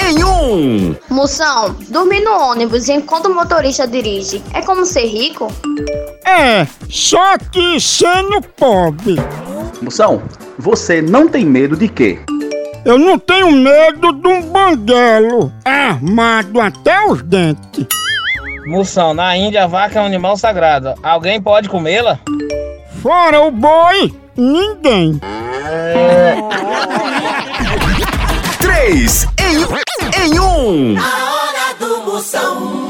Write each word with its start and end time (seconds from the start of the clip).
em 0.00 0.24
1. 0.24 0.96
Moção, 1.10 1.76
dormir 1.88 2.20
no 2.20 2.32
ônibus 2.32 2.88
enquanto 2.88 3.26
o 3.26 3.34
motorista 3.34 3.86
dirige 3.86 4.42
é 4.52 4.62
como 4.62 4.84
ser 4.86 5.06
rico? 5.06 5.48
É, 6.26 6.66
só 6.88 7.36
que 7.38 7.80
sendo 7.80 8.40
pobre. 8.56 9.16
Moção, 9.80 10.22
você 10.58 11.02
não 11.02 11.28
tem 11.28 11.44
medo 11.44 11.76
de 11.76 11.88
quê? 11.88 12.18
Eu 12.84 12.98
não 12.98 13.18
tenho 13.18 13.50
medo 13.52 14.12
de 14.12 14.28
um 14.28 14.42
banguelo 14.42 15.52
armado 15.64 16.60
até 16.60 17.04
os 17.06 17.22
dentes. 17.22 17.86
Moção, 18.66 19.12
na 19.12 19.36
Índia 19.36 19.64
a 19.64 19.66
vaca 19.66 19.98
é 19.98 20.02
um 20.02 20.06
animal 20.06 20.36
sagrado. 20.36 20.94
Alguém 21.02 21.40
pode 21.40 21.68
comê-la? 21.68 22.18
Fora 23.02 23.40
o 23.40 23.50
boi, 23.50 24.14
ninguém. 24.36 25.20
3 28.60 29.26
em, 29.52 30.34
em 30.34 30.40
1. 30.40 30.98
A 30.98 31.34
hora 31.34 31.74
do 31.78 32.10
Moção. 32.10 32.81